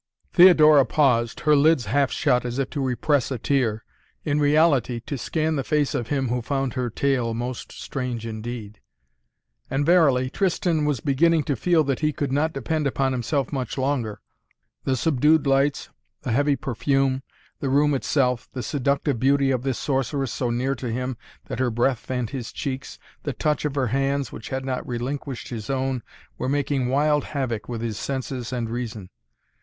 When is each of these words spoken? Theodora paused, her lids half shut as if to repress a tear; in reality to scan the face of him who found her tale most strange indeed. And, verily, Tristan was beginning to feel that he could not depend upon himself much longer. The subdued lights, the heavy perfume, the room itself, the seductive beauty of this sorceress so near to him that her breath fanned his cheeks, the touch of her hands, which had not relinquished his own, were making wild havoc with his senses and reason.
Theodora 0.33 0.83
paused, 0.83 1.41
her 1.41 1.55
lids 1.55 1.85
half 1.85 2.11
shut 2.11 2.43
as 2.43 2.57
if 2.57 2.71
to 2.71 2.81
repress 2.83 3.29
a 3.29 3.37
tear; 3.37 3.83
in 4.25 4.39
reality 4.39 4.99
to 5.01 5.15
scan 5.15 5.57
the 5.57 5.63
face 5.63 5.93
of 5.93 6.07
him 6.07 6.29
who 6.29 6.41
found 6.41 6.73
her 6.73 6.89
tale 6.89 7.35
most 7.35 7.71
strange 7.71 8.25
indeed. 8.25 8.79
And, 9.69 9.85
verily, 9.85 10.31
Tristan 10.31 10.85
was 10.85 11.01
beginning 11.01 11.43
to 11.43 11.55
feel 11.55 11.83
that 11.83 11.99
he 11.99 12.13
could 12.13 12.31
not 12.31 12.51
depend 12.51 12.87
upon 12.87 13.11
himself 13.11 13.53
much 13.53 13.77
longer. 13.77 14.21
The 14.85 14.95
subdued 14.97 15.45
lights, 15.45 15.89
the 16.23 16.31
heavy 16.31 16.55
perfume, 16.55 17.21
the 17.59 17.69
room 17.69 17.93
itself, 17.93 18.49
the 18.53 18.63
seductive 18.63 19.19
beauty 19.19 19.51
of 19.51 19.61
this 19.61 19.77
sorceress 19.77 20.31
so 20.33 20.49
near 20.49 20.73
to 20.73 20.91
him 20.91 21.15
that 21.45 21.59
her 21.59 21.69
breath 21.69 21.99
fanned 21.99 22.31
his 22.31 22.51
cheeks, 22.51 22.97
the 23.21 23.33
touch 23.33 23.65
of 23.65 23.75
her 23.75 23.89
hands, 23.93 24.31
which 24.31 24.49
had 24.49 24.65
not 24.65 24.87
relinquished 24.87 25.49
his 25.49 25.69
own, 25.69 26.01
were 26.39 26.49
making 26.49 26.87
wild 26.89 27.23
havoc 27.23 27.69
with 27.69 27.81
his 27.81 27.99
senses 27.99 28.51
and 28.51 28.71
reason. 28.71 29.11